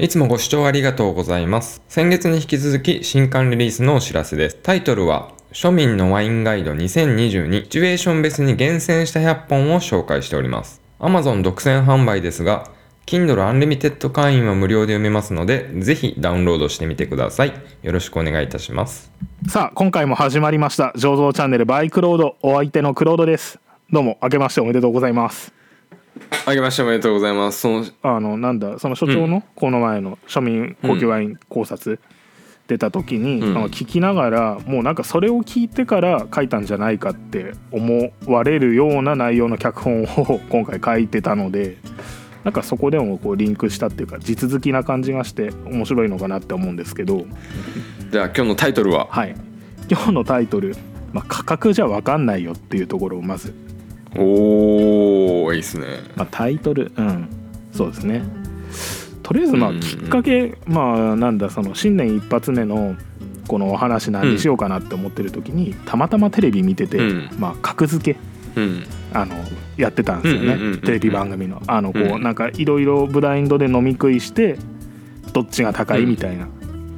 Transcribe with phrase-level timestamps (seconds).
[0.00, 1.82] いつもご視聴ありがとうございます。
[1.88, 4.56] 先月に引き続き新刊リリースのお知らせです。
[4.62, 10.80] タイトルは、庶民のワインガイド2022シチュエーション別に厳選した100本を紹介しております。
[11.00, 12.70] Amazon 独占販売ですが、
[13.06, 17.52] Kindle Unlimited 会員は無料で読めますので、ぜひダウンロードしてみてください。
[17.82, 19.10] よろしくお願いいたします。
[19.48, 23.58] さあ今回も始まりました醸造チャンネルバイクロードお相手のクロードです
[23.90, 25.57] どうも明けましておめでとうございます
[26.46, 27.60] あげましておめでとうございます。
[27.60, 32.00] その、あのなんだその所長のこの前の庶民高級ワイン考察
[32.68, 33.56] 出た時に、うん。
[33.56, 41.78] あの聞きながらもうなんかそれを聞いてから書いたんじゃないかって思われるような内容の脚本を今回書いてたので
[42.44, 47.26] なんかそこでもこうリンクしたっていうか地続きな感じがして面白いのかなって思うんですけど。
[48.10, 49.34] じゃあ今日のタイトルは、はい。
[49.90, 50.74] 今日のタイトル、
[51.12, 53.54] まあ、価格じゃ分かんないよっていうところをまず。
[54.16, 55.86] おー、いいっすね。
[56.16, 57.28] まあ、タイトルうん。
[57.72, 58.22] そうですね。
[59.22, 59.76] とりあえずまあうん。
[59.76, 62.96] うんうんきっかけ、まあなんだその新年一発目の
[63.46, 67.28] このお話何にしようかなって思ってる時に、たまたまテレビ見てて、うん。
[67.38, 68.20] まあ格付け
[68.60, 68.84] うん。
[69.12, 69.34] あの
[69.76, 71.62] やってたんですよね、うんうんうんうんテレビ番組の。
[71.66, 72.22] あのこう、うん。
[72.22, 74.58] なんかいろいろブラインドで飲み食いして
[75.32, 76.46] どっちが高いみたいな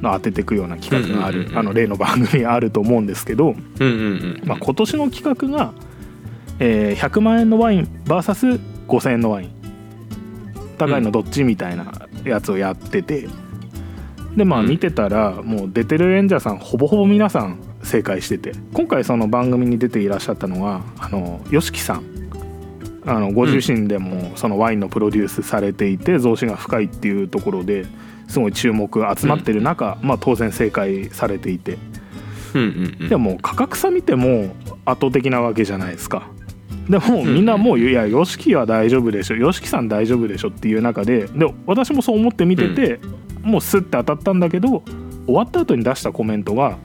[0.01, 4.41] の当てていくような企画がある、うんうんうんうんあの例の番組あると思うんですけど、うんうんうん。
[4.45, 5.73] まあ、今年の企画が、
[6.63, 9.51] えー100万円のワイン VS5000 円のワイン。
[10.77, 11.91] 高いのどっちみたいな
[12.23, 13.27] やつをやってて。
[14.35, 14.69] でまあうん。
[14.69, 18.53] 見てたらもう出てる演者さんほぼほぼ皆さん正解してて。
[18.73, 22.03] 今回その番組に出ていらっしゃったのはあの YOSHIKI さん。
[23.07, 27.87] あのご自身でもそのワインのプロデュースされていて増資が深いっていうところで
[28.27, 31.79] すごい注目集まってる中、まあ、当然正解されていて。
[33.09, 34.53] でも価格差見ても
[34.85, 36.27] 圧倒的なわけじゃないですか。
[36.91, 42.99] でもみんなもう「いや YOSHIKI は大丈夫でしょ YOSHIKI さん大丈夫でしょ」っていう中でで私もそう思って見てて、
[43.41, 44.83] もうスッて当たったんだけど
[45.25, 46.77] 終わった後に出したコメントが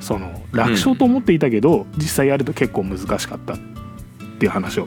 [0.00, 3.58] その楽勝と思っていたけど、実際やると結構難しかったっ
[4.38, 4.86] ていう話を。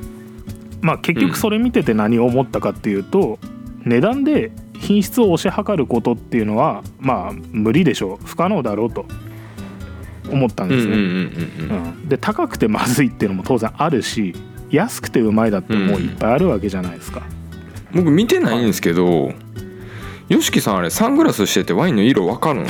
[0.81, 3.39] まあ結局それ見てて何を思ったかっていうと、
[3.83, 8.19] 値段で品質を推し量ることっていうのはまあ無理でしょ。
[8.22, 9.05] う不可能だろうと
[10.31, 10.93] 思ったんですね。
[10.93, 11.13] うんうんうん
[11.65, 11.83] うんうん。
[11.85, 14.35] うん、で高くてまずいっていうのも当然あるし
[14.71, 17.21] 安くてうまいだってもういっぱいあるわけじゃないですか、
[17.93, 19.33] 僕見てないんですけど、
[20.27, 22.67] よしきさんあれサングラスしててワインの色わかるの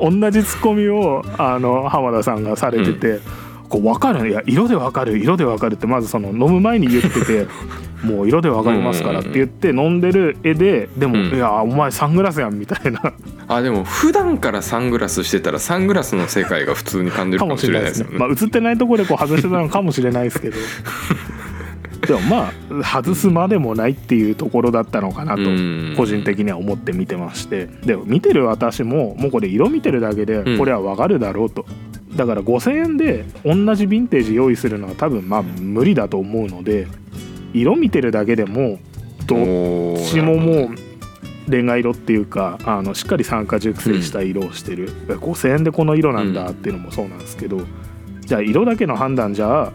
[0.10, 3.20] 同じツッコミをあの浜田さんがされてて、
[3.68, 4.30] こう分かる。
[4.30, 7.46] いや色で分かる色で分かるってまずその飲む前に言ってて
[8.04, 11.34] もう色で分かりますからって言って飲んでる絵ででも、うん。
[11.34, 13.14] いやお前サングラスやんみたいな。
[13.48, 18.18] あでも普段からサングラスしてたらサングラスの世界が普通に感じるかもしれないですよね。
[18.18, 20.56] まあ、映ってないところでこう外してたのかもしれないですけど。
[22.06, 25.94] でもまあ外すまでもないっていうところだったのかなとうん。
[25.96, 27.68] 個人的には思って見てまして。
[27.84, 30.58] でも見てる私ももうこれ色見てるだけでうん。
[30.58, 31.64] これはわかるだろうと、
[32.16, 36.86] だから5,000円で同じヴィンテージ用意するのは多分まあ無理だと思うので
[37.54, 38.78] 色見てるだけでも
[39.26, 39.36] ど
[39.94, 40.68] っちももう
[41.48, 47.60] 恋愛色っていうかあのしっかり酸化熟成した色をしてる、5,000円でこの色なんだっていうのもそうなんですけど、
[48.20, 49.72] じゃあ色だけの判断じゃ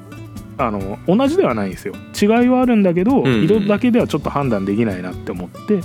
[0.57, 1.94] あの同じではないんですよ。
[2.19, 5.81] 違いはあるんだけど、んうん色だけではちょっと判断できないなって思って。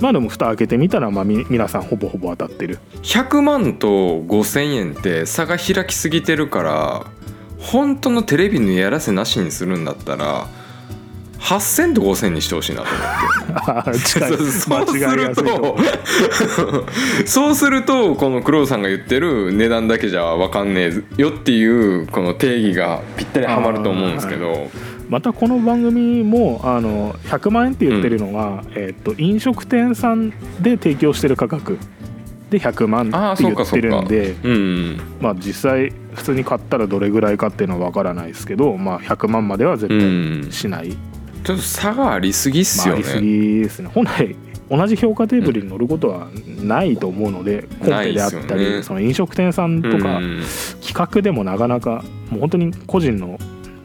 [0.00, 2.78] まあでも蓋開けてみたら、まあ、み皆さんほぼほぼ当たってる。
[3.02, 7.06] 100万と5,000円って差が開きすぎてるから
[7.58, 10.48] 本当のテレビのやらせなしにするんだったら
[11.40, 12.88] 8,000と5,000にしてほしいなと
[13.72, 14.00] 思って。
[14.00, 15.42] そうすると。
[15.42, 15.76] と
[17.26, 24.70] そうするとこの黒田さんが言ってる値段だけじゃ分かんねえよっていうこの定義がぴったりはまると思うんですけど。
[25.08, 30.30] またこの番組もあの100万円って言ってるのが、えっと飲食店さん
[30.60, 31.78] で提供してる価格
[32.50, 35.00] で100万って言ってそうかそうんでうん。
[35.20, 40.40] まあ実際普通に買ったらどれぐらいかっていうのは分からないですけど、まあ、100万までは絶うん。
[40.42, 40.96] 対しない、
[41.46, 43.22] ちょっと差がありすぎっすまあ、あよりすね。
[43.22, 43.90] ぎですね。
[43.92, 44.36] 本来
[44.68, 46.28] 同じ評価テーブルに乗ることは
[46.62, 48.82] ないと思うので、コンペであったり、ね。
[48.82, 50.42] その飲食店さんとか、うん。
[50.84, 53.38] 企画でもなかなかもう本当に個人の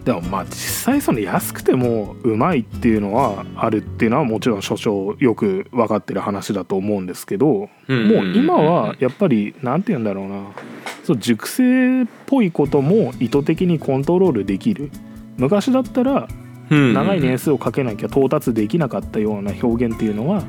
[0.03, 10.45] でもまあ実際その安くてもうまいっていうのはあるっていうのはもちろん所長よく分かってる話だと思うんですけど、うんもう今はやっぱりなんて言うんだろうな。
[11.03, 14.91] そう熟成っぽいことも意図的にコントロールできる。
[15.37, 20.43] 昔だったらうん長い年数をかけなきゃ到達できなかったような表現っていうのは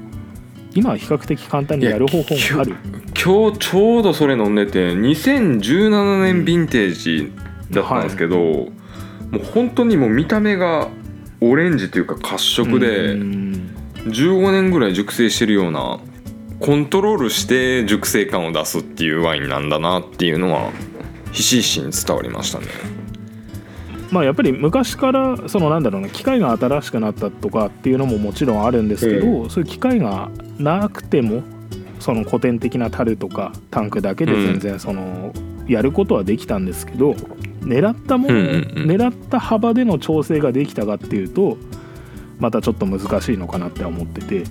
[0.74, 2.76] 今は比較的簡単にやる方法がある。
[3.24, 7.32] 今日ちょうどそれ飲んでて2017年ヴィンテージ
[7.70, 8.70] だったんですけど、も
[9.34, 10.88] う本当にもう見た目が
[11.40, 13.52] オレンジというか褐色で、うん。
[14.06, 16.00] 15年ぐらい熟成してるような
[16.58, 20.72] コントロールして熟成感を出すっていうワインなんだなっていうのは
[21.32, 22.66] ひしひしに伝わりましたね
[24.12, 31.42] まあやっぱり昔からそのなんだろうな機械が新しくなったとかっていうのももちろんあるんですけど、そういう機械がなくても
[31.98, 35.32] その古典的な樽とかタンクだけで全然その、
[35.66, 37.12] やることはできたんですけど
[37.62, 41.56] 狙ったもの、狙った幅での調整ができたかっていうと
[42.38, 44.44] またちょっと難しいのかなって思ってて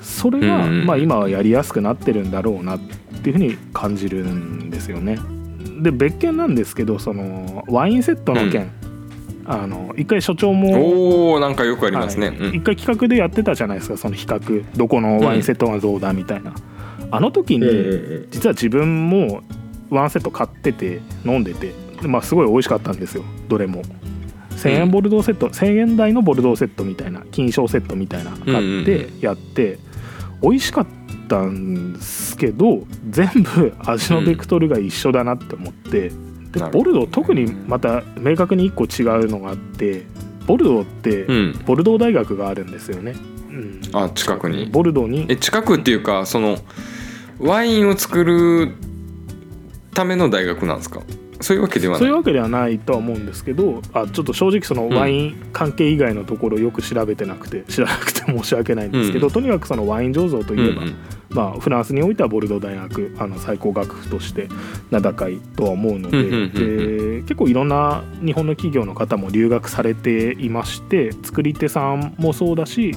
[0.00, 2.80] それが、まあ今はやりやすくなってるんだろうなっ
[3.22, 5.18] ていうふうに感じるんですよね。
[5.82, 8.70] で別件なんですけどそのワインセットの件、
[9.48, 12.56] あの一回所長もおおなんかよくありますね、はい。
[12.56, 14.64] 一回企画でやってたじゃないですかその比較。
[14.76, 16.54] どこのワインセットがどうだみたいな、
[17.10, 19.42] あの時に、うん実は自分も
[19.90, 21.86] ワンセット買ってて飲んでて。
[22.00, 23.82] でまあすごい美味しかったんですよどれも。
[24.50, 29.78] 1000円ボルドーセット、1000円台のボルドーセットみたいな金賞セットみたいな買ってやって、
[30.42, 30.86] 美味しかっ
[31.28, 36.25] たんですけど全部味のベクトルが一緒だなって思って、でな
[36.60, 40.04] るほどボルドー特にまた明確に1個違うのがあって
[40.46, 41.62] ボルドーって、うん。
[41.66, 43.14] ボルドー大学があるんですよね。
[43.50, 44.66] うん、あ近くに。
[44.66, 46.58] ボルドーにえ近くっていうかその
[47.38, 48.72] ワインを作る
[49.92, 51.02] ための大学なんですか？
[51.40, 52.00] そういうわけではない。
[52.00, 59.32] そういうわけではないとは思うんですけどあちょっと正直そのんワイン関係以外のところよく調べてなくて 知らなくて申し訳ないんですけど、うん。
[59.32, 60.94] とにかくそのワイン醸造といえば、うんうん。
[61.30, 64.48] まあ、フランスにおいてはボルドー大学あの最高学府として
[64.90, 72.94] 名高いとは思うので,、うんうんうんで結構いろんな日本の企業の方も留学されていまして作り手さんもそうだし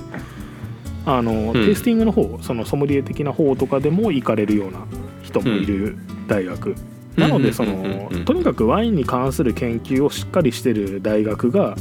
[1.06, 4.86] あの、テイスティングの方そのソムリエ的な方とかでも行かれるような
[5.24, 5.98] 人もいる
[6.28, 6.76] 大学、
[7.20, 11.76] なのでそのとにかくワインに関する研究をしっかりしてる大学が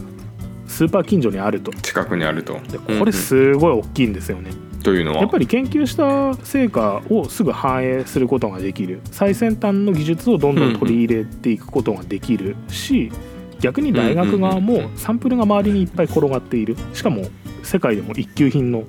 [0.67, 1.73] スーパー近所にあると。
[1.73, 2.61] 近くにあると。
[2.71, 4.51] でこれすごい大きいんですよね。
[4.83, 5.19] というのは？
[5.19, 9.01] やっぱり研究した成果をすぐ反映することができる。
[9.11, 13.11] 最先端の技術をどんどん取り入れていくことができるし
[13.61, 16.77] 逆に大学側もサンプルが周りにいっぱい転がっている。
[16.93, 17.25] しかも
[17.63, 18.85] 世界でも一級品の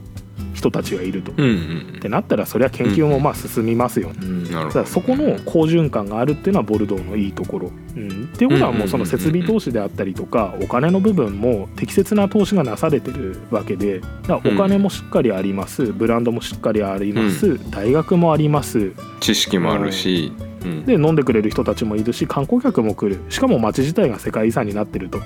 [0.60, 1.32] 人たちがいると。
[1.36, 4.16] うんうんってなったらそりゃ研究もまあ進みますよね。
[4.22, 4.66] うんなるほど。
[4.68, 7.72] だからそこの好循環があるっていうのはボルドーのいいところ。
[7.96, 14.00] うん、っていうことはもうその設備投資であったりとかお金の部分も適切な投資がなされてるわけで。
[14.00, 14.08] だ
[14.40, 15.84] からお金もしっかりあります。
[15.94, 18.92] ブランドもしっかりあります、大学もあります。
[19.20, 20.32] 知識もあるし、
[20.64, 20.86] うん。
[20.86, 23.22] で飲んでくれる人たちもいるし観光客も来る。
[23.30, 25.20] しかも街自体が世界遺産になってると。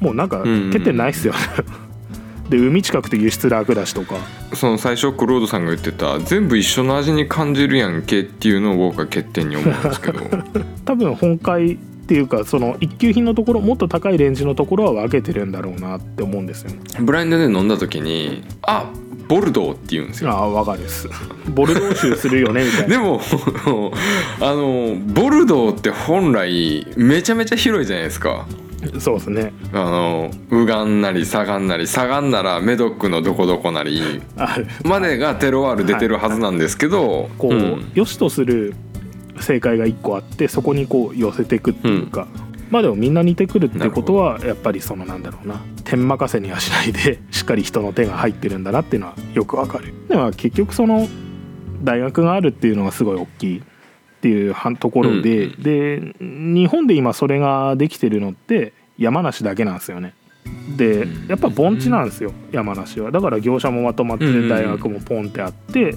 [0.00, 0.72] もうなんかうんうん。
[0.72, 1.38] 欠点ないっすよね。
[2.48, 4.16] で海近くて輸出楽だしとか
[4.54, 10.20] その最初クロードさんが言ってた全部一緒の味に感じるやんけっていうのを僕は欠点に思うんですけど
[10.84, 11.76] 多分本会っ
[12.08, 16.78] ていうかその一級品のところもっと高いレンジのところは分けてるんだろうなって思うんですよね。
[17.00, 18.90] ブラインドで飲んだ時に「あ
[19.28, 21.06] ボルドー」って言うんですよああ分かるです。
[21.54, 22.88] ボルドー州するよねみたいな。
[22.96, 23.20] でも
[24.40, 28.46] あのボルドーって本来めちゃめちゃ広いじゃないですか
[29.00, 29.52] そうですね。
[29.72, 37.90] あの右岸なり左岸なり左岸ならメドックのどこどこなりあるまでがテロワール出てるはずなんですけど、こう、ん。
[37.94, 38.74] 良しとする
[39.40, 42.28] 正解が一個あってそこにこう寄せていくっていうか、
[42.70, 45.60] まあでもみんな似てくるってことはやっぱりそのなんだろうな。
[45.84, 49.94] 天任せにはしないで しっかり人の手が入ってるんだなっていうのはよくわかる。
[50.08, 51.08] でも結局その
[51.82, 53.62] 大学があるっていうのがすごい大きい
[54.18, 60.14] っていうはところで、うんで日本で今それができてるのって山梨だけなんですよね。
[60.76, 63.12] でうんやっぱ盆地なんですよ山梨は。
[63.12, 65.94] だから業者もまとまってうん大学もポンってあって、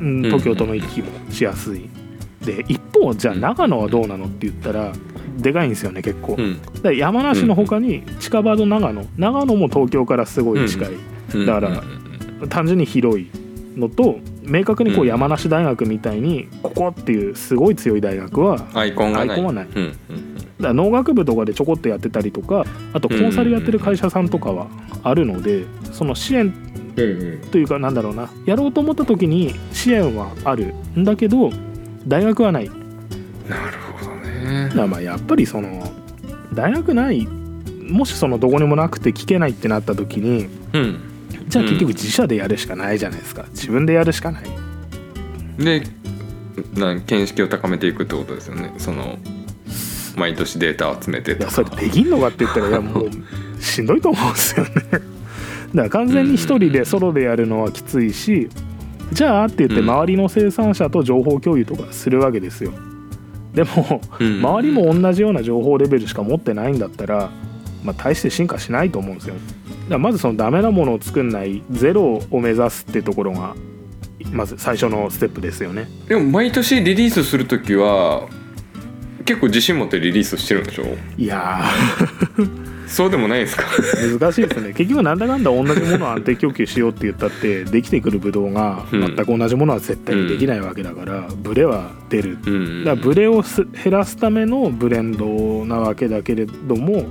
[0.00, 1.88] うん、東京との行き来もしやすい。
[2.44, 4.92] で一方じゃあ長野はどうなのって言ったら
[5.36, 9.04] でかいんですよね結構、だかうんら山梨の他に近場の長野。
[9.18, 10.88] 長野も東京からすごい近い、
[11.34, 11.46] うん。
[11.46, 11.68] だか
[12.40, 13.30] ら単純に広い
[13.76, 14.18] のと
[14.48, 15.08] 明確にこううん。
[15.08, 19.30] 山梨大学みたいにここっていうすごい強い大学はアイコンがない。
[19.30, 19.66] アイコンはない。
[19.74, 19.82] うん。
[19.82, 20.34] うん。
[20.34, 24.66] だから農学部とかでちょこっとやってたりとかあとコンサルやってる会社さんとかは
[25.04, 26.52] あるのでその支援
[26.96, 31.50] というかなんだろうなやろうと思った時に支援はあるんだけど
[32.06, 32.68] 大学はない。
[32.68, 34.70] なるほどね。
[34.74, 35.92] らまあやっぱりその
[36.52, 41.00] 大学ないもしそのどこにもなくて聞けないってなった時にうん
[41.48, 43.46] じゃあ結局自社でやるしかないじゃないですか。
[43.50, 44.44] 自分でやるしかない。
[45.58, 45.82] で
[46.74, 48.72] なん見識を高めていくってことですよね。
[48.78, 49.18] その
[50.16, 51.44] 毎年データを集めていとか。
[51.46, 53.10] やそれできんのかって言ったらいやもう
[53.60, 54.70] しんどいと思うんですよね。
[54.90, 55.02] だか
[55.74, 58.48] ら完全に一人でソロでやるのはきついし
[59.12, 59.90] じゃあって言ってうん。
[59.90, 62.72] 周りの生産者と情報共有とかするわけですよ。
[63.54, 64.40] でもうん。
[64.40, 67.30] 周りも同じような情報レベルしか持ってないんだったら、
[67.82, 69.34] まあ、大して進化しないと思うんですよ
[69.94, 73.54] らまずそのダメなものを作んないゼロを目指すってところが
[74.32, 75.88] まず最初のステップですよね。
[76.06, 78.28] でも毎年リリースする時は
[79.24, 80.84] 結構自信持ってリリースしてるんでしょ？
[81.16, 81.62] いや
[82.86, 83.64] そうでもないですか？
[83.64, 84.72] ー難しいですね。
[84.72, 89.14] 結局なんだかんだ同じものを安定供給しようって言ったってできてくるブドウがうん。
[89.14, 92.38] 全く同じものは絶対にできないわけだから、ブレは出る。
[92.46, 92.84] うん。
[92.84, 97.04] だからブレをす減らすためのブレンドなわけだけれども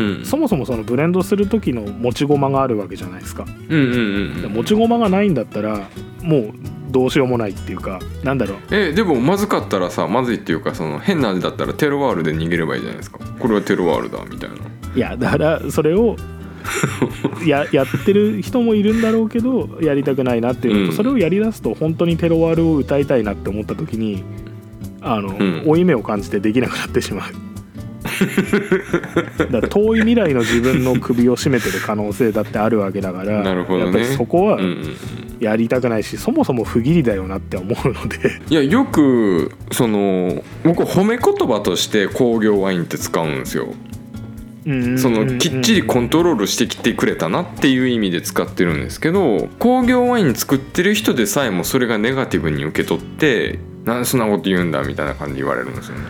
[0.00, 0.24] うん。
[0.24, 3.44] そもそもそのブレンドする時の持ち駒があるわけじゃないですか。
[3.44, 5.88] うんうんうんで持ち駒がないんだったら
[6.22, 6.52] もう
[6.90, 8.58] どうしようもないっていうかなんだろう。
[8.70, 13.18] えでもまずかったらさまずいっていうかその変な味だったらテロワールで逃げればいいじゃないですか。
[13.38, 14.56] これはテロワールだみたいな。
[14.94, 16.16] いやだからそれを
[17.46, 20.96] や やってる人もいるんだろうけどやりたくないなっていうのと、うん。
[20.96, 24.24] それをやりだすと本当にテロワールを歌いたいなって思った時に
[25.00, 25.62] あの、ん。
[25.66, 27.49] 負い目を感じてできなくなってしまう。
[29.50, 33.84] だ遠い未来の自分の首を絞めてる可能性だってあるわけだからなるほどね。
[33.84, 34.96] やっぱりそこはうんうんうん。
[35.40, 38.40] やりたくないし、そもそも不義理だよなって思うので。
[38.50, 43.74] いやよくその僕褒め言葉として工業ワインって使うんですよ。
[44.98, 56.04] そのきっちりコントロールしてきてくれたなっていう意味で使ってるんですけど工業ワイン作ってる人でさえもそれがネガティブに受け取ってなんでそんなこと言うんだみたいな感じで言われるんですよね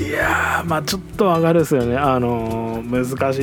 [0.00, 1.96] いやーまあちょっと上がるですよね。
[1.96, 3.42] あのー難しい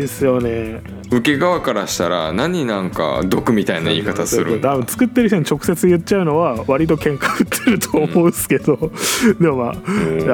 [0.00, 0.82] ですよね。
[1.10, 4.60] 受け側からしたら何なんか毒みたいな言い方する？
[4.60, 8.76] 多分作ってる人に直接言っちゃうのは割と喧嘩売ってると思うんですけど、
[9.40, 9.72] でもま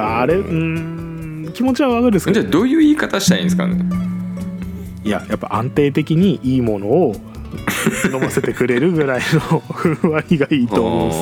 [0.00, 2.40] ああれうーん気持ちはわかるんですけど。
[2.40, 3.78] じゃあどういう言い方したらいいんですかね？
[5.04, 7.14] いややっぱ安定的にいいものを
[8.12, 9.20] 飲ませてくれるぐらい
[9.50, 11.20] のふんわりがいいと思うんです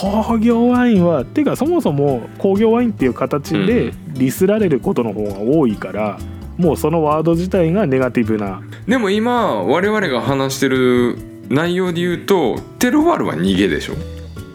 [0.00, 6.18] 工業ワインはてかそもそも工業ワインっていう形でディスられることの方が多いから、
[6.56, 8.62] もうそのワード自体がネガティブな。
[8.86, 13.94] でも今我々が話してる内容で言うとテロワールは逃げでしょ？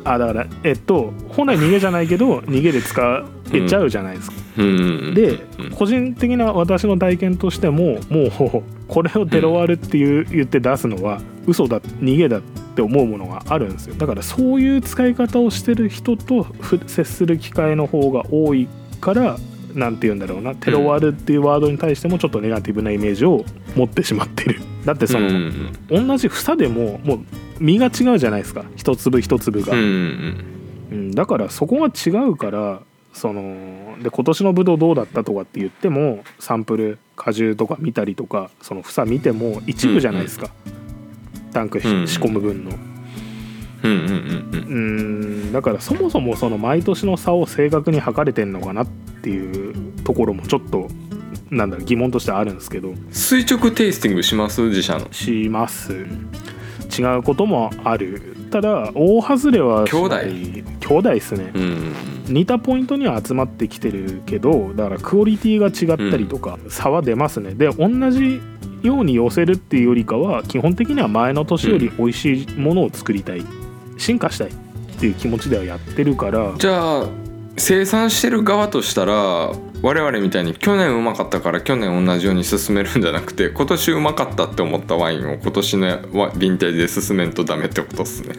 [0.04, 5.14] あだからえっと本来逃げじゃないけど 逃げで使えちゃうじゃないですか、うん。
[5.16, 8.24] でうん個人的な私の体験としてもも
[8.58, 12.38] うこれをテロワールっていう言って出すのは嘘だ逃げだ。
[12.38, 12.42] っ
[12.76, 13.96] て思うものがあるんですよ。
[13.96, 18.68] だからそういう使い方をしてる人とふ接する機会の方が多い
[19.02, 19.38] から
[19.74, 20.56] なんて言うんだろうな。
[20.56, 23.44] テロワールっていうワードに対してもちょっとネガティブなイメージを
[23.76, 24.62] 持ってしまってる。
[24.86, 25.36] だってその、うん
[25.90, 27.20] うん同じ房でももう
[27.60, 28.66] 実が違うじゃないですか。
[28.76, 30.46] 一粒一粒が、うんうん
[30.92, 32.82] うん、だからそこが違うから
[33.14, 40.50] そので今年のブドウどうだったとかって言ってもサンプル果汁とか見たりとかその房見ても一部じゃないですか、
[41.56, 42.72] タンク仕込む分の。
[43.84, 44.14] うんうんうん
[44.52, 44.68] うん。
[44.68, 44.80] う
[45.50, 45.54] ん。
[45.54, 48.88] だからそもそもその毎年の差を正確に測れてんのかなっ
[49.24, 50.88] ていうところもちょっと
[51.50, 52.94] なんだろう疑問としてあるんですけど。
[53.10, 54.62] 垂直テイスティングします？
[54.62, 55.12] 自社の。
[55.12, 55.94] します。
[56.98, 58.36] 違うこともある。
[58.52, 60.64] ただ大外れはしない。
[60.80, 61.14] 兄弟。
[61.14, 61.52] ですね。
[61.56, 61.94] うん。
[62.28, 68.42] 似たポイントには集まってきてるけどだからクオリティが違ったりとか差は出ますね、で同じ
[68.88, 73.44] ように寄せるっていうよりかは基本的には前の年より美味しいものを作りたい、
[73.98, 74.52] 進化したいっ
[75.00, 76.54] ていう気持ちではやってるから。
[76.58, 77.08] じゃあ
[77.58, 88.36] 生産してる側としたら我々みたいに去年うまかったから去年同じように進めるんじゃなくて今年うまかったって思ったワインを今年のヴィンテージで進めんとダメってことっすね。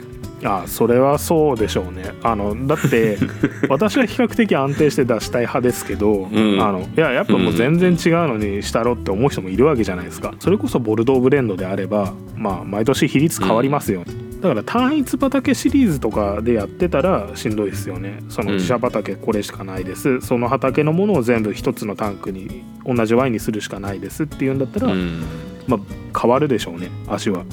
[0.46, 2.04] あそれはそうでしょうね。
[2.22, 3.18] あのだって
[3.68, 6.60] 私は比較的安定して出したい派ですけど、ん。
[6.60, 10.34] あのいややっぱもう全然違うのにしたろって思う人もいるわけじゃないですか。
[10.38, 14.04] それこそボルドーブレンドであればまあ毎年比率変わりますよ、
[14.40, 18.20] だから単一畑シリーズとかでやってたらしんどいですよね。
[18.28, 18.54] そのうん。
[18.56, 25.22] 自社畑これしかないです、その畑のものを全部一つのタンクに同じワインにするしかないですっていうんだったら、うん。
[25.66, 26.88] まあ、変わるでしょうね。
[27.08, 27.44] 味は。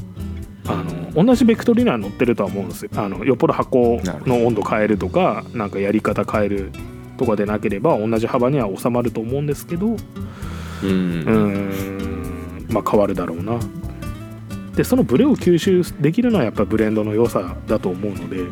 [0.68, 2.92] あの同じベクトルには乗ってるとは思うんですよ。
[2.96, 6.72] あのよっぽど箱の温度変えるとかなんかやり方変える
[7.18, 9.98] とかでなければ同じ幅には収まると思うんですけどう
[10.86, 13.60] うんまあ変わるだろうな。
[14.76, 18.38] でそのブレを吸収できるのはやっぱブレンドの良さだと思うので。
[18.38, 18.52] うん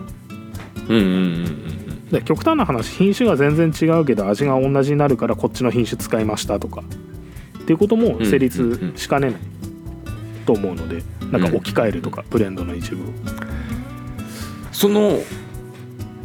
[0.88, 1.72] うんうん
[2.12, 6.84] で極端な話品種が全然違うけど味が同じになるからこっちの品種使いましたとか。
[7.62, 9.40] っていうことも成立しかねない
[10.46, 13.08] と思うのでなんか置き換えるとかブレンドの一部を。
[14.72, 15.20] その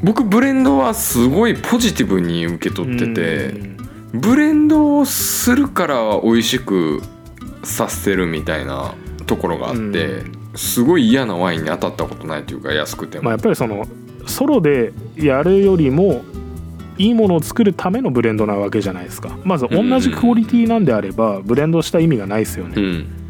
[0.03, 3.55] 僕ブレンドはすごいポジティブに受け取ってて
[4.13, 7.03] ブレンドをするから美味しく
[7.65, 8.95] させるみたいな
[9.27, 10.23] ところがあって
[10.55, 13.25] すごい嫌なワインに当たったことないというか安くても。
[13.25, 13.87] まあ、やっぱりその
[14.27, 16.23] ソロでやるよりも
[16.99, 19.37] いいものを作るためのブレンドなわけじゃないですか。
[19.45, 23.26] まず同じクオリティなんであればブレンドした意味がないですよね、うん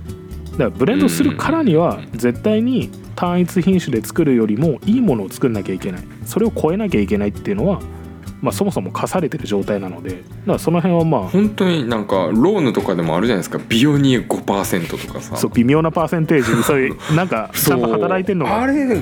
[0.58, 6.02] だからブレンドするからには絶対に単一品種で作るよりもいいものを作んなきゃいけない。
[6.24, 7.80] それを超えなきゃいけないっていうのは、
[8.40, 13.60] まあ、そもそも課されてる状態なのでだからその辺はまあ本当になんかローヌとかでもあるじゃないですか。
[13.68, 15.36] ビオニー5%とかさ。
[15.36, 16.62] そう微妙なパーセンテージ。
[16.64, 18.62] そういうなんかちゃんと働いてんのが。
[18.62, 19.00] あれ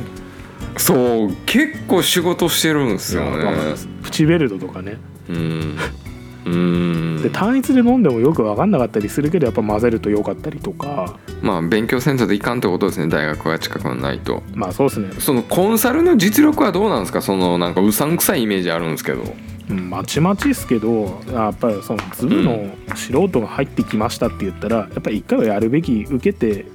[0.77, 3.77] そう結構仕事してるんですよね。
[3.77, 4.99] すプチベルトとかね。
[5.29, 5.77] うんうん
[6.45, 11.19] で単一で飲んでもよく分かんなかったりするけどやっぱ混ぜると良かったりとか。
[11.43, 17.21] まあ勉強せんとでいかんってことですね大学が近くにないとまあそうですね、そのコンサルの実力はどうなんですか？
[17.21, 19.23] そのなんかうさんくさいイメージあるんですけど。
[19.71, 26.67] うん、まちまちですけどやっぱりそのズブの素人が入ってきましたって言ったらやっぱり一回はやるべき受けて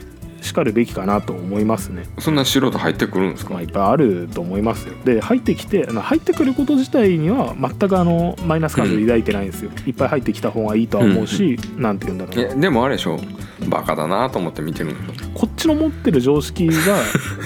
[0.42, 2.06] しかるべきかなと思いますね。
[2.20, 4.94] そんな素人入ってくるんですか、まあ、いっぱいあると思いますよ。
[5.06, 12.42] で入ってきてあの入ってくること自体には全くあのマイナス感情抱いてないんですよ、いっぱい入ってきた方がいいとは思うし、なんて言うんだろうな。
[12.42, 13.20] いやでもあれでしょ。
[13.68, 14.96] バカだなと思って見てる
[15.34, 16.74] こっちの持ってる常識が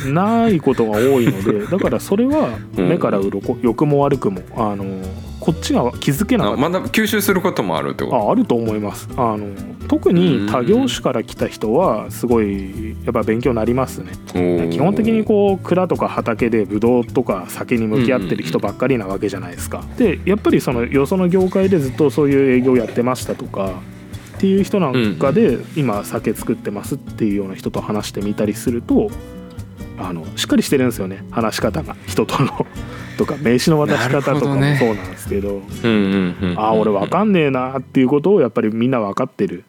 [0.07, 4.85] ないことが多いのでだからそれは目から鱗良くも悪くもあの
[5.43, 6.65] こっちが気づけなかった。
[6.65, 8.15] あまだ吸収することもあるってこと？
[8.29, 9.09] ああると思います。
[9.17, 9.49] あの
[9.89, 14.13] 特に他業種から来た人はすごいやっぱ勉強になりますね。
[14.71, 19.83] 基本的にこう蔵とか畑でブドウとか酒に向き合ってる人ばっかりなわけじゃないですか。
[19.97, 23.81] でやっぱりそのよその業界でずっとそういう営業やってましたとか
[24.37, 29.09] っていう人なんかで今酒作ってますっていうような人と話してみたりすると
[29.99, 31.25] あのしっかりしてるんですよね。
[31.31, 31.97] 話し方が。
[32.07, 32.65] 人との
[33.17, 35.61] とか名刺の渡し方とかもそうなんですけど
[36.55, 39.63] ああ俺わかんねえなっていうことをやっぱりみんな分かってる。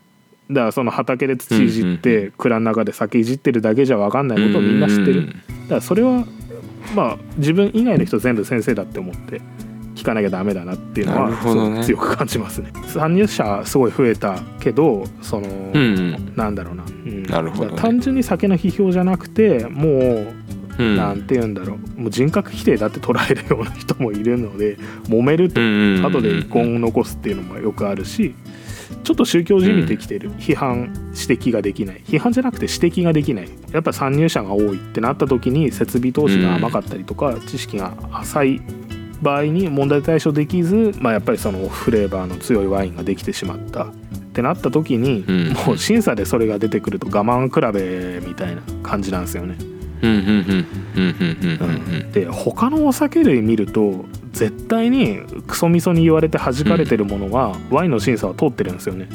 [0.51, 5.27] だからその畑で土いじっうんて蔵の中で酒いじってるだけじゃ分かんないことをみんな知ってる。
[5.27, 5.39] だか
[5.77, 6.27] らそれは
[6.95, 9.41] まあ自分以外の人全部先生だって思って
[9.95, 11.37] 聞かなきゃダメだなっていうのなはね。
[11.37, 12.73] すごく強く感じますね。
[12.87, 16.33] 参入者すごい増えたけどその、うんうん。
[16.37, 17.23] なんだろうな、うん。
[17.23, 17.77] なるほどね。
[17.81, 20.35] 単純に酒の批評じゃなくてもう
[20.79, 20.97] うん。
[20.97, 22.01] なんて言うんだろう。
[22.01, 24.77] もう人格否定だって捉えるような人もいるので
[25.09, 28.35] 揉めるとうんうんうん後で遺恨を残すっていうのもよくあるし
[29.03, 32.03] ちょっと宗教じみてきてる、批判指摘ができない。
[32.07, 33.49] 批判じゃなくて指摘ができない。
[33.73, 38.63] やっぱ参入者が多いってなった時に設備投資が甘かったりとか、知識が浅い
[39.23, 43.85] 場合に問題対処できず、まあ、やっぱりそのフレーバーの強いワインができてしまった。
[43.85, 43.91] っ
[44.35, 45.53] てなった時に、うん。
[45.67, 49.57] もう審査でそれが出てくると我慢比べみたいな感じなんですよね。
[50.03, 59.09] うんうんうんうんうんうんうんで他のお酒類見ると絶対にクソみそに言われて弾かれてるものが、ワインの審査は通ってるんですよね。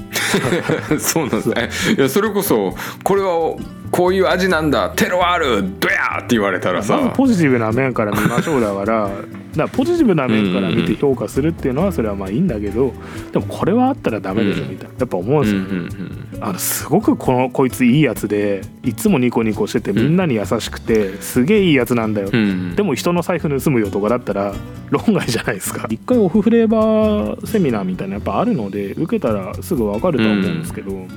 [0.91, 1.69] う んそうなんですね。
[1.97, 3.55] いやそれこそこれは
[3.91, 9.09] こういう味なんだテロワールドヤーって言われたらまずさポジティブな面から見ましょうだから
[9.51, 12.93] だからポジティブな面から見て評価するっていうのはそれはまあいいんだけど
[13.31, 14.95] でもこれはあったらダメでしょみたいな。
[14.99, 16.15] やっぱ思うんうんですよね。
[16.41, 24.53] あのすごくこのこいついいやつでいつもニコニコしててみんなに優しくてすげえいいやつなんだよ、うんでも人の財布盗むよとかだったら
[24.89, 25.87] 論外じゃないですか。
[25.89, 31.07] 一回オフフレーバーセミナーみたいなやっぱあるので受けたらすぐ分かるとは思うんですけど。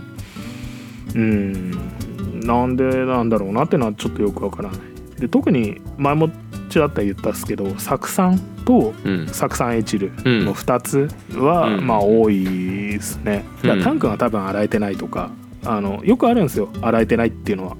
[1.14, 1.70] うん。
[2.44, 4.80] なんでなんだろうなってのはちょっとよくわからない
[5.22, 6.28] で特に前も
[6.68, 9.28] ちらっと言ったっすけど酢酸とうん。
[9.28, 11.08] 酢酸エチルうんの2つ
[11.38, 11.86] は、うん。
[11.86, 13.44] まあ多いですね。
[13.58, 15.30] だからうんタンクが多分洗えてないとか
[15.64, 16.70] あのよくあるんですよ。
[16.82, 17.76] 洗えてないっていうのは。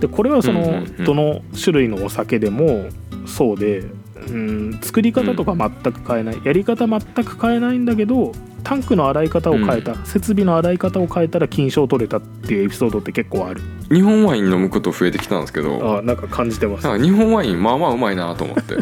[0.00, 2.86] でこれはその、どの種類のお酒でも
[3.26, 3.84] そうで
[4.28, 8.32] うん作り方とか全く変えない、やり方全く変えないんだけど
[8.68, 13.62] タンクの洗い方を変えた、設備の洗い方を変えたら金賞取れたっていうエピソードって結構ある。
[13.90, 16.86] 日本ワイン飲むこと増えてきたんですけどあなんか感じてます。
[16.86, 18.76] なんか日本ワインまあまあうまいなと思って。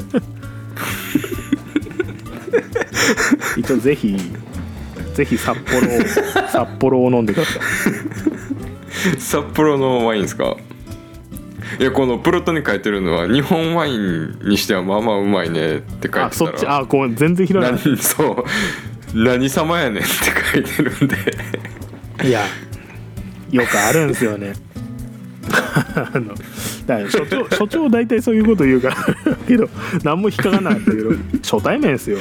[3.56, 4.16] 一応ぜひ
[5.14, 6.00] ぜひ札幌を
[6.48, 9.20] 札幌を飲んでください。
[9.20, 10.56] 札幌のワインですか？
[11.78, 16.26] いやこのプロットに書いてるのは日本ワインにしてはまあまあうまいねって書いてたら。
[16.26, 17.96] あそっちあこう全然広い。
[17.98, 18.44] そう
[19.14, 20.14] 何様やねんって
[20.52, 22.28] 書いてるんで。
[22.28, 22.46] いや
[23.50, 24.54] よくあるんですよね。
[25.94, 26.34] あの
[26.86, 29.68] だ所長 所長大体そういうこと言うから けど
[30.02, 31.10] 何も引っかかんなかったけど
[31.42, 32.18] 初対面ですよ。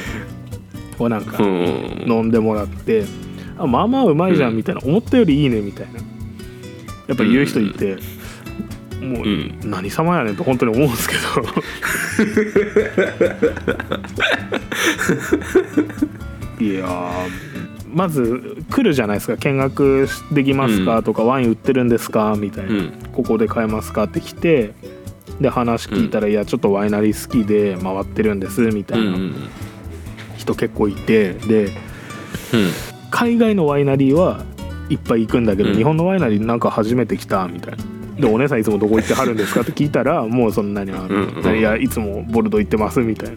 [0.96, 2.04] こうなんかうん。
[2.06, 3.04] 飲んでもらって
[3.58, 6.00] あまあまあうまいじゃんみたいな、思ったよりいいねみたいな。
[7.08, 7.96] やっぱり言う人いて、
[9.00, 9.58] もう、うん。
[9.64, 11.20] 何様やねんと本当に思うんですけど
[16.58, 17.28] いやー
[17.92, 19.36] まず来るじゃないですか。
[19.36, 21.04] 見学できますか、うん。
[21.04, 22.34] とかワイン売ってるんですか？
[22.36, 22.92] みたいな、うん。
[23.12, 24.72] ここで買えますかって来て
[25.40, 29.34] で話聞いたら、いやちょっとワイナリー好きで回ってるんですみたいな、うん
[30.36, 31.72] 人人結構いてでうん。
[33.10, 34.44] 海外のワイナリーは
[34.88, 35.76] いっぱい行くんだけど、うん。
[35.76, 37.84] 日本のワイナリーなんか初めて来たみたいな。
[38.20, 41.58] でお姉さんいつもどこ行ってはるんですかって聞いたらもうそんなにあの、うんうん。
[41.58, 43.36] いやいつもボルド行ってますみたいな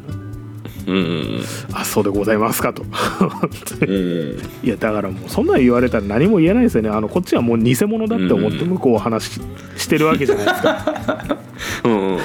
[0.90, 1.00] うんう
[1.40, 1.42] ん
[1.74, 2.84] あそうでございますかと。
[2.84, 4.40] うんうん。
[4.64, 6.90] いやだからもうそんなん言われたら何も言えないですよね。
[6.90, 9.42] あのこっちはもう偽物だって思ってうん向こうは話し
[9.78, 10.68] してるわけじゃないですか。
[11.08, 11.38] だ か
[11.84, 12.20] うんうんうんうん。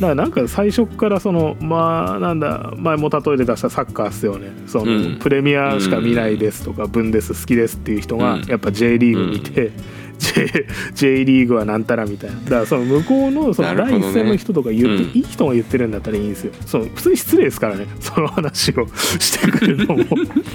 [0.00, 4.52] らなんか最初っからそのまあなんだ前も例えて出したサッカーっすよね。
[4.66, 5.16] その、うん。
[5.20, 8.42] プレミアしか見ないですとか、ブンデス好きですっていう人がうん。
[8.44, 9.70] やっぱ J リーグ見て、
[10.18, 12.36] J, J リーグはなんたらみたいな。
[12.40, 15.10] だからその向こうのその第一線の人とか言って、うん。
[15.12, 16.52] いい人が言ってるんだったらいいんですよ。
[16.66, 17.86] その普通に失礼ですからね。
[18.00, 18.86] その話を
[19.18, 20.04] してくるのも。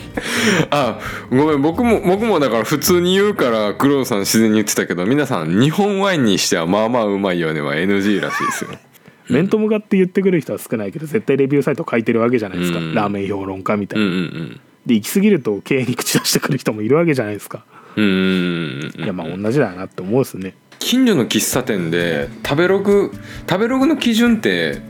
[0.71, 1.61] あごめん。
[1.61, 8.69] 僕も僕もだから普通に言うから黒田さん自然に言ってたけど皆さん日本ワインにしてはまあまあうまいよねは NG らしいですよ。
[9.29, 12.93] 面と向かって言ってくる人は少ないけど絶対レビューサイト書いてるわけじゃないですか、うん。
[12.93, 14.59] ラーメン評論家みたいうんな、うん。
[14.85, 23.11] で行き過ぎると経営に口出してくる人もいるわけじゃないですか、うんうんうんうんいやまあ同じだなって思うっすね近所の喫茶店で食べログ
[23.49, 24.81] 食べログの基準って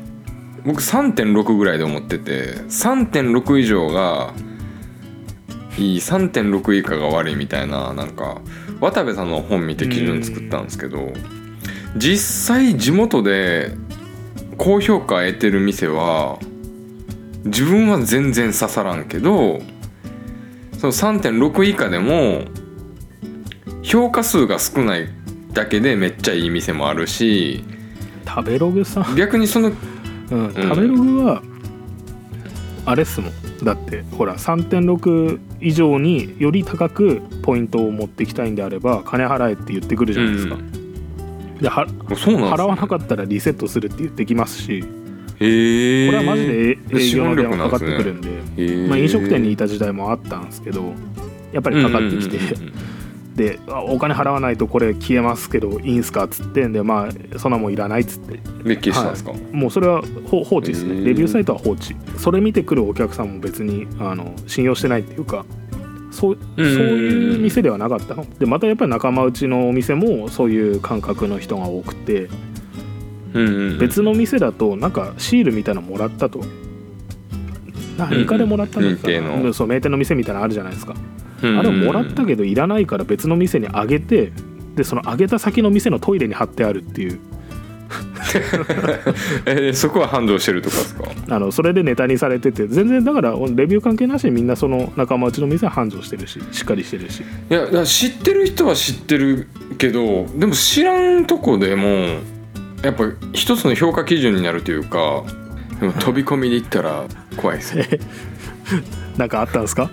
[0.65, 4.33] 僕3.6ぐらいで思ってて3.6以上が
[5.77, 8.41] いい3.6以下が悪いみたいななんか
[8.81, 11.13] 渡部さんの本見て基準作ったんですけど
[11.95, 13.71] 実際地元で
[14.57, 16.39] 高評価得てる店は
[17.45, 19.59] 自分は全然刺さらんけど
[20.77, 22.41] その3.6以下でも
[23.87, 25.07] 評価数が少ない
[25.53, 27.63] だけでめっちゃいい店もあるし
[28.27, 29.71] 食べログさん、逆にその
[30.29, 31.41] うん、食べログは
[32.85, 33.31] あれっすもん。
[33.63, 41.57] だってほら3.6以上により高くポイントを持っていきたいんであれば金払えって言ってくるじゃないですか、うん。
[41.59, 44.87] ではそうなんです払わなかったらリセットするって言ってきますしこ
[45.39, 48.29] れはマジで営業の電話かかってくるんで。
[48.29, 50.93] へーまあ、飲食店にいた時代もあったんですけど
[51.53, 52.96] やっぱりかかってきて、うんうんうんうん
[53.37, 58.37] であお金払わないとこれ消えますけどいいんすかっつってんでまあそんなもんいらないっつって。
[58.63, 61.05] で消したんですか、もうそれは放放置ですね。
[61.05, 61.95] レビューサイトは放置。
[62.17, 65.45] それ見てくるお客さんも別にあの信用してないっていうか
[66.11, 67.33] そうそううん。
[67.33, 68.15] いう店ではなかった。
[68.15, 72.29] のでまたやっぱり仲間内のお店もそういう感覚の人が多くて。
[73.79, 76.41] 別の店だとなんかシールみたいなのもらったと
[77.97, 79.25] 何かでもらったんだっけうん。
[79.25, 79.31] うん。
[79.33, 80.93] 認定のそう名店の店みたいなのあるじゃないですか。
[81.43, 81.49] うん。
[81.51, 84.31] うんあれをもらったけどいらないから別の店にあげて
[84.75, 87.19] でそのあげた先の店のトイレに貼ってあるっていう。
[89.45, 91.05] えーそこは繁盛してるとかですか？
[91.29, 97.21] あのそれでネタにされてて全然だからレビュー関係なしにみんなその仲間内の店は繁盛してるししっかりしてるし。
[97.49, 101.87] いや知ってる人は知ってるけどでも知らんとこでも
[102.83, 105.23] やっぱ一つの評価基準になるというか
[105.79, 107.77] でも飛び込みで行ったら怖いです。
[107.77, 107.85] よ
[109.17, 109.89] なんかあったんですか？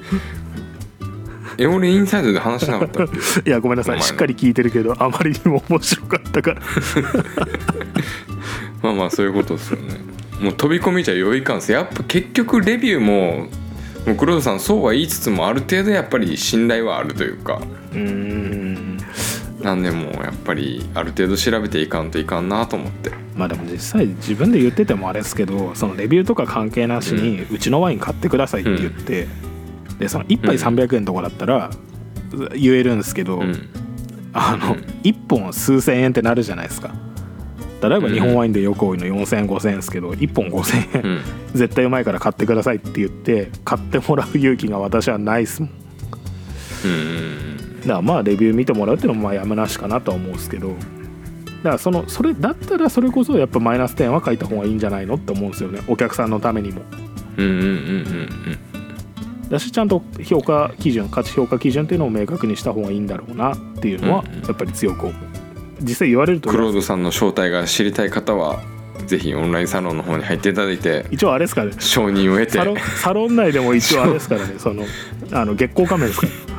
[1.57, 3.05] え俺インサイドで話しなかった。
[3.05, 3.09] い
[3.45, 4.03] やごめんなさい。
[4.03, 6.63] しっかり聞いてるけどあまりにも面白かったから。
[8.83, 9.97] まあまあそういうことですよね。
[10.41, 11.73] もう飛び込みじゃ良いかんす。
[11.73, 13.49] やっぱ結局レビューも
[14.07, 17.61] もう黒田さんそうは言いつつもある程度やっぱり信頼はあるというか。
[17.93, 18.99] うーん。
[19.63, 29.27] なんでもうやっぱりある程度調べていかんといかんなと思ってまあでも実際自分で言っててもあれですけどそのレビューとか関係なしにうちのワイン買ってくださいって言って、
[29.99, 31.71] でその1杯300円とかだったら
[32.55, 33.69] 言えるんですけど、うん。
[34.33, 34.81] あの、うん。
[35.03, 36.95] 1本数千円ってなるじゃないですか。
[37.83, 41.21] 例えば日本ワインでよく多いの4000円5000円ですけど1本5000円、うん。
[41.53, 45.71] 絶対うまいから買ってくださいって言って買ってもらう勇気が私はないっすもん。
[46.85, 47.81] うん。
[47.83, 50.75] だからまあレビュー見てもらうっていうのもまあやむなしかなとは思うんですけど
[51.65, 55.81] だからそのそれだったらそれこそやっぱマイナス点は書いた方がいいんじゃないのって思うんですよね。
[55.89, 56.83] お客さんのためにも。
[57.39, 57.69] うんうんうんうん
[59.43, 59.49] うん。
[59.49, 65.15] だしちゃんと評価基準価値評価基準っていうのを明確にした方がいいんだろうなっていうのはやっぱり強く思う。
[65.81, 68.63] 実際言われるとクロードさんの正体が知りたい方は
[69.07, 71.77] ぜひオンラインサロンの方に入っていただいて一応あれですからね。
[71.79, 72.59] 承認を得て。
[72.59, 74.57] サロンサロン内でも一応あれですからね。
[74.59, 74.85] その
[75.33, 76.54] あの月光仮面ですから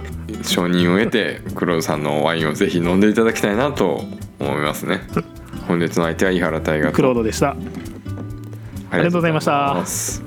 [0.47, 4.03] 承認を得てクロードさんのワインをぜひ飲んでいただきたいなと
[4.39, 5.01] 思いますね。
[5.67, 7.55] 本日の相手は井原大河クロードでした。
[8.91, 9.85] ありがとうございました。
[9.85, 10.23] す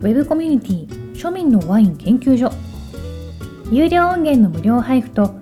[0.00, 2.50] ウェブコミュニティ庶民のワイン研究所。
[3.70, 5.34] 有料音源の無料配布と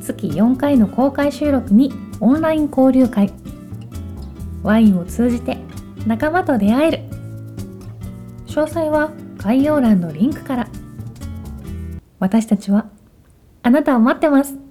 [0.00, 3.32] 月4回の公開収録にオンライン交流会。
[4.62, 5.58] ワインを通じて
[6.06, 6.98] 仲間と出会える。
[8.46, 10.68] 詳細は概要欄のリンクから。
[12.20, 12.86] 私たちは
[13.64, 14.61] あなたを待ってます。